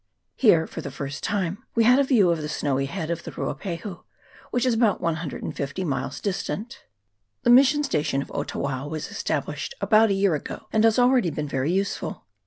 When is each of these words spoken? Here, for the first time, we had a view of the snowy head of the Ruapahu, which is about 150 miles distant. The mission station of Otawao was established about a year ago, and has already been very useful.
Here, 0.35 0.65
for 0.65 0.81
the 0.81 0.89
first 0.89 1.23
time, 1.23 1.63
we 1.75 1.83
had 1.83 1.99
a 1.99 2.03
view 2.03 2.31
of 2.31 2.41
the 2.41 2.49
snowy 2.49 2.87
head 2.87 3.11
of 3.11 3.21
the 3.21 3.31
Ruapahu, 3.33 4.01
which 4.49 4.65
is 4.65 4.73
about 4.73 4.99
150 4.99 5.83
miles 5.83 6.19
distant. 6.19 6.83
The 7.43 7.51
mission 7.51 7.83
station 7.83 8.23
of 8.23 8.29
Otawao 8.31 8.89
was 8.89 9.11
established 9.11 9.75
about 9.79 10.09
a 10.09 10.15
year 10.15 10.33
ago, 10.33 10.65
and 10.73 10.83
has 10.85 10.97
already 10.97 11.29
been 11.29 11.47
very 11.47 11.71
useful. 11.71 12.25